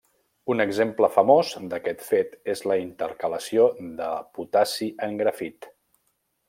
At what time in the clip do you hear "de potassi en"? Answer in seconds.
4.03-5.19